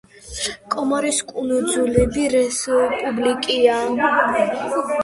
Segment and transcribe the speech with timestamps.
[0.75, 3.81] კომორის კუნძულები რესპუბლიკაა.